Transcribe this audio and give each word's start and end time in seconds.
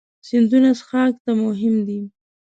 سیندونه 0.27 0.71
څښاک 0.79 1.13
ته 1.23 1.31
مهم 1.43 1.75
دي. 1.87 2.01